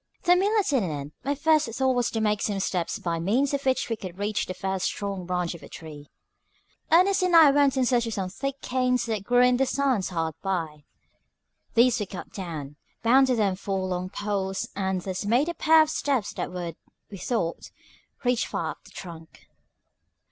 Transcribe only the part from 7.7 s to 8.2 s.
in search of